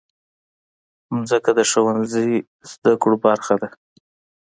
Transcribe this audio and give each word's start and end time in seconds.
مځکه 1.15 1.51
د 1.55 1.59
ښوونځي 1.69 2.29
زدهکړو 2.71 3.15
برخه 3.25 3.55
ده. 3.61 3.69